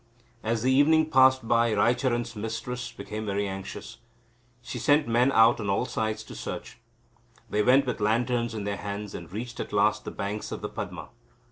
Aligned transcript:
As 0.41 0.63
the 0.63 0.71
evening 0.71 1.11
passed 1.11 1.47
by 1.47 1.71
Raicharan's 1.73 2.35
mistress 2.35 2.91
became 2.91 3.23
very 3.27 3.47
anxious. 3.47 3.99
She 4.63 4.79
sent 4.79 5.07
men 5.07 5.31
out 5.31 5.59
on 5.59 5.69
all 5.69 5.85
sides 5.85 6.23
to 6.23 6.33
search. 6.35 6.79
They 7.51 7.61
went 7.61 7.85
with 7.85 8.01
lanterns 8.01 8.55
in 8.55 8.63
their 8.63 8.77
hands, 8.77 9.13
and 9.13 9.31
reached 9.31 9.59
at 9.59 9.71
last 9.71 10.03
the 10.03 10.09
banks 10.09 10.51
of 10.51 10.61
the 10.61 10.69
Padma. 10.69 11.09